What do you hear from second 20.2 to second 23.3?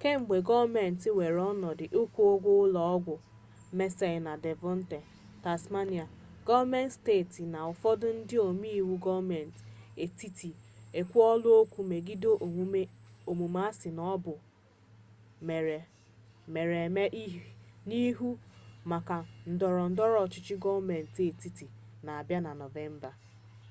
ọchịchị gọọmenti etiti na-abịa na nọvemba